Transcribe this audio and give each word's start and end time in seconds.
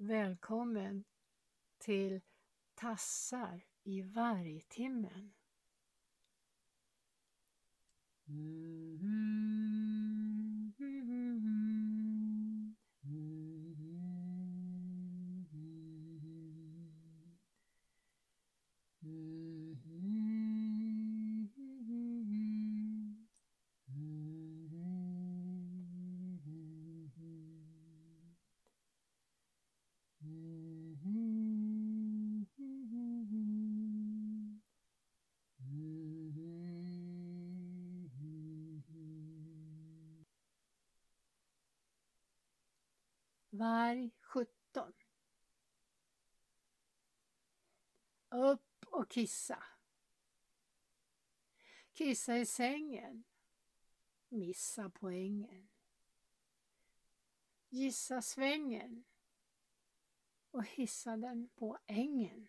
Välkommen 0.00 1.04
till 1.78 2.20
Tassar 2.74 3.64
i 3.82 4.02
vargtimmen. 4.02 5.34
Mm. 8.28 8.67
Varg 43.58 44.10
17 44.20 44.92
Upp 48.28 48.86
och 48.86 49.10
kissa. 49.10 49.62
Kissa 51.92 52.38
i 52.38 52.46
sängen. 52.46 53.24
Missa 54.28 54.90
poängen. 54.90 55.68
Gissa 57.68 58.22
svängen 58.22 59.04
och 60.50 60.64
hissa 60.64 61.16
den 61.16 61.48
på 61.48 61.78
ängen. 61.86 62.48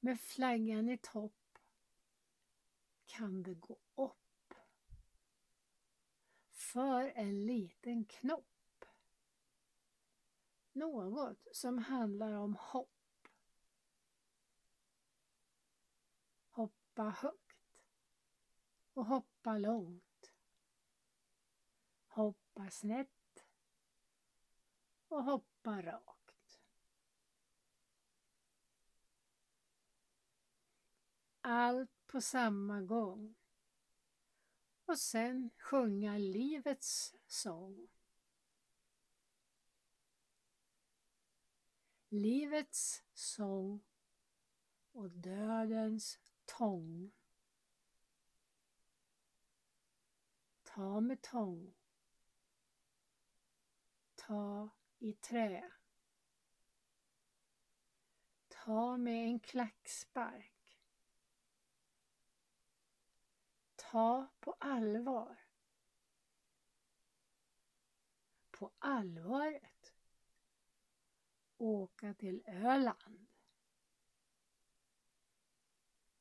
Med 0.00 0.20
flaggan 0.20 0.88
i 0.88 0.98
topp 0.98 1.58
kan 3.06 3.42
det 3.42 3.54
gå 3.54 3.78
upp 3.94 4.29
för 6.72 7.12
en 7.14 7.46
liten 7.46 8.04
knopp. 8.04 8.84
Något 10.72 11.46
som 11.52 11.78
handlar 11.78 12.32
om 12.32 12.56
hopp. 12.56 13.28
Hoppa 16.50 17.02
högt 17.02 17.86
och 18.92 19.06
hoppa 19.06 19.58
långt. 19.58 20.32
Hoppa 22.06 22.70
snett 22.70 23.44
och 25.08 25.24
hoppa 25.24 25.82
rakt. 25.82 26.60
Allt 31.40 32.06
på 32.06 32.20
samma 32.20 32.80
gång 32.80 33.39
och 34.90 34.98
sen 34.98 35.50
sjunga 35.58 36.18
livets 36.18 37.14
sång. 37.26 37.88
Livets 42.08 43.02
sång 43.12 43.84
och 44.92 45.10
dödens 45.10 46.18
tång. 46.44 47.12
Ta 50.62 51.00
med 51.00 51.22
tång. 51.22 51.74
Ta 54.14 54.70
i 54.98 55.12
trä. 55.12 55.72
Ta 58.48 58.96
med 58.96 59.24
en 59.24 59.40
klackspark. 59.40 60.59
Ta 63.90 64.28
på 64.40 64.56
allvar. 64.60 65.38
På 68.50 68.72
allvaret. 68.78 69.94
Åka 71.56 72.14
till 72.14 72.42
Öland. 72.46 73.26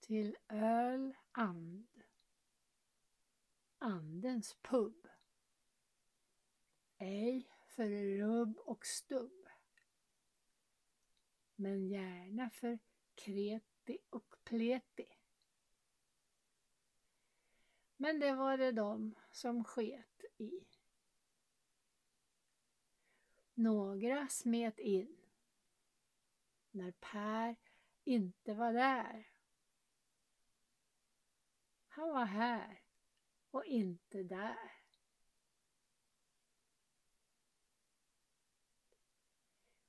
Till 0.00 0.36
Öland. 0.48 2.02
Andens 3.78 4.54
pub. 4.62 5.08
Ej 6.98 7.50
för 7.66 7.88
rubb 8.18 8.58
och 8.58 8.86
stubb. 8.86 9.48
Men 11.54 11.88
gärna 11.88 12.50
för 12.50 12.78
kreti 13.14 13.98
och 14.10 14.34
pleti. 14.44 15.19
Men 18.02 18.20
det 18.20 18.34
var 18.34 18.56
det 18.56 18.72
de 18.72 19.14
som 19.30 19.64
sket 19.64 20.24
i. 20.36 20.64
Några 23.54 24.28
smet 24.28 24.78
in 24.78 25.16
när 26.70 26.92
Per 26.92 27.56
inte 28.04 28.54
var 28.54 28.72
där. 28.72 29.28
Han 31.88 32.08
var 32.08 32.24
här 32.24 32.82
och 33.50 33.64
inte 33.64 34.22
där. 34.22 34.72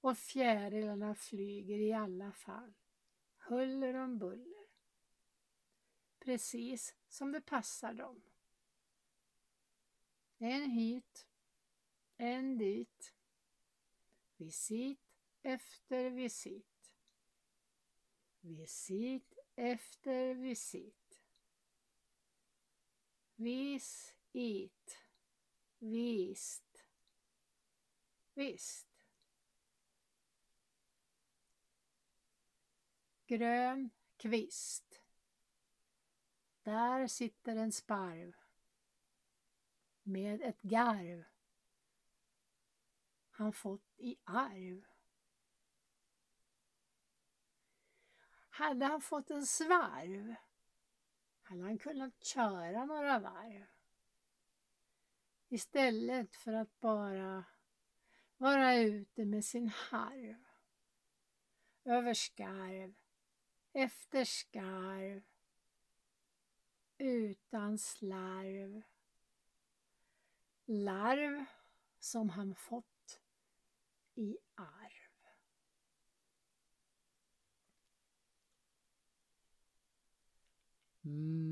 Och 0.00 0.18
fjärilarna 0.18 1.14
flyger 1.14 1.78
i 1.78 1.92
alla 1.92 2.32
fall, 2.32 2.74
huller 3.36 3.94
om 3.94 4.18
buller 4.18 4.68
precis 6.18 6.97
som 7.08 7.32
det 7.32 7.40
passar 7.40 7.92
dem. 7.92 8.22
En 10.38 10.70
hit, 10.70 11.28
en 12.18 12.58
dit, 12.58 13.14
visit 14.36 15.00
efter 15.42 16.10
visit, 16.10 16.92
visit 18.40 19.38
efter 19.56 20.34
visit, 20.34 21.20
vis 23.36 24.14
it, 24.32 24.98
vist, 25.78 26.84
visst. 28.34 28.86
Grön 33.26 33.90
kvist 34.16 34.87
där 36.68 37.06
sitter 37.06 37.56
en 37.56 37.72
sparv 37.72 38.36
med 40.02 40.42
ett 40.42 40.62
garv 40.62 41.24
han 43.30 43.52
fått 43.52 43.94
i 43.96 44.16
arv. 44.24 44.84
Hade 48.50 48.86
han 48.86 49.00
fått 49.00 49.30
en 49.30 49.46
svarv 49.46 50.34
hade 51.42 51.62
han 51.62 51.78
kunnat 51.78 52.24
köra 52.24 52.84
några 52.84 53.18
varv. 53.18 53.66
Istället 55.48 56.36
för 56.36 56.52
att 56.52 56.80
bara 56.80 57.44
vara 58.36 58.76
ute 58.76 59.24
med 59.24 59.44
sin 59.44 59.68
harv. 59.68 60.44
Över 61.84 62.14
skarv, 62.14 62.94
efter 63.72 64.24
skarv, 64.24 65.22
utan 66.98 67.78
slarv. 67.78 68.82
Larv 70.66 71.44
som 71.98 72.28
han 72.28 72.54
fått 72.54 73.20
i 74.14 74.38
arv. 74.54 75.08
Mm 81.02 81.47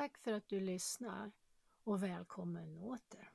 Tack 0.00 0.18
för 0.18 0.32
att 0.32 0.48
du 0.48 0.60
lyssnar 0.60 1.32
och 1.84 2.02
välkommen 2.02 2.78
åter. 2.78 3.30